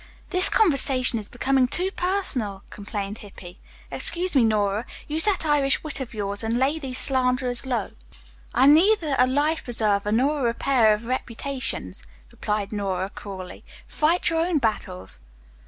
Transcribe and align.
"This 0.31 0.49
conversation 0.49 1.19
is 1.19 1.29
becoming 1.29 1.67
too 1.67 1.91
personal," 1.91 2.63
complained 2.71 3.19
Hippy. 3.19 3.59
"Excuse 3.91 4.35
me, 4.35 4.43
Nora, 4.43 4.87
use 5.07 5.25
that 5.25 5.45
Irish 5.45 5.83
wit 5.83 5.99
of 5.99 6.15
yours 6.15 6.43
and 6.43 6.57
lay 6.57 6.79
these 6.79 6.97
slanderers 6.97 7.67
low." 7.67 7.91
"I 8.51 8.63
am 8.63 8.73
neither 8.73 9.13
a 9.19 9.27
life 9.27 9.63
preserver 9.63 10.11
nor 10.11 10.39
a 10.39 10.43
repairer 10.43 10.95
of 10.95 11.05
reputations," 11.05 12.01
replied 12.31 12.71
Nora 12.71 13.11
cruelly. 13.11 13.63
"Fight 13.87 14.27
your 14.31 14.41
own 14.43 14.57
battles." 14.57 15.19